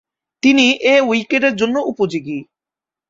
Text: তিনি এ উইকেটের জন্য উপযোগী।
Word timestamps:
তিনি 0.43 0.65
এ 0.85 0.95
উইকেটের 1.01 1.53
জন্য 1.55 1.75
উপযোগী। 1.91 2.37